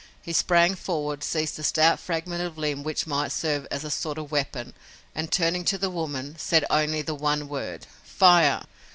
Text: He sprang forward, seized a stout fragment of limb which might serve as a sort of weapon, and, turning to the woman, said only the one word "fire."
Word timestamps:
He 0.23 0.33
sprang 0.33 0.73
forward, 0.73 1.23
seized 1.23 1.59
a 1.59 1.63
stout 1.63 1.99
fragment 1.99 2.41
of 2.41 2.57
limb 2.57 2.81
which 2.81 3.05
might 3.05 3.31
serve 3.31 3.67
as 3.69 3.83
a 3.83 3.91
sort 3.91 4.17
of 4.17 4.31
weapon, 4.31 4.73
and, 5.13 5.31
turning 5.31 5.63
to 5.65 5.77
the 5.77 5.91
woman, 5.91 6.35
said 6.39 6.65
only 6.71 7.03
the 7.03 7.13
one 7.13 7.47
word 7.47 7.85
"fire." 8.03 8.63